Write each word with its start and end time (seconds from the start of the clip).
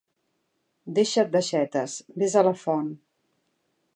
Deixa't 0.99 1.29
d'aixetes, 1.35 1.99
ves 2.23 2.39
a 2.41 2.45
la 2.49 2.57
font. 2.65 2.89